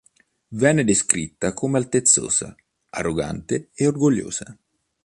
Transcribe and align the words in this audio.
Venne 0.55 0.83
descritta 0.83 1.53
come 1.53 1.77
altezzosa, 1.77 2.55
arrogante 2.89 3.69
e 3.75 3.85
orgogliosa. 3.85 4.57